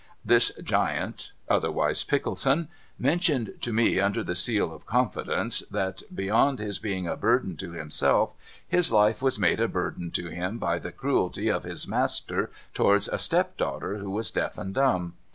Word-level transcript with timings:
This 0.25 0.51
giant, 0.63 1.31
otherwise 1.47 2.03
Pickleson, 2.03 2.69
mentioned 2.97 3.53
to 3.61 3.71
me 3.71 3.99
under 3.99 4.23
the 4.23 4.33
seal 4.33 4.73
of 4.73 4.87
confidence 4.87 5.59
that, 5.69 6.01
beyond 6.11 6.57
his 6.57 6.79
being 6.79 7.05
a 7.07 7.15
burden 7.15 7.55
to 7.57 7.73
himself, 7.73 8.33
his 8.67 8.91
life 8.91 9.21
was 9.21 9.37
made 9.37 9.59
a 9.59 9.67
burden 9.67 10.09
to 10.09 10.29
him 10.29 10.57
by 10.57 10.79
the 10.79 10.91
cruelty 10.91 11.49
of 11.51 11.65
his 11.65 11.87
master 11.87 12.49
towards 12.73 13.09
a 13.09 13.19
step 13.19 13.57
daughter 13.57 13.97
who 13.97 14.09
was 14.09 14.31
deaf 14.31 14.57
and 14.57 14.73
dumb. 14.73 15.13